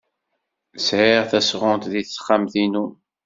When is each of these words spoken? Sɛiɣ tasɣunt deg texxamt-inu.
Sɛiɣ 0.85 1.23
tasɣunt 1.31 1.89
deg 1.91 2.05
texxamt-inu. 2.07 2.85